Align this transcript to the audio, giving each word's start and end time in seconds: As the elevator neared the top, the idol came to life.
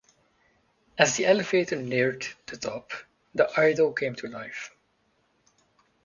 As 0.97 1.15
the 1.15 1.27
elevator 1.27 1.75
neared 1.79 2.25
the 2.47 2.57
top, 2.57 2.89
the 3.35 3.47
idol 3.55 3.93
came 3.93 4.15
to 4.15 4.27
life. 4.27 4.71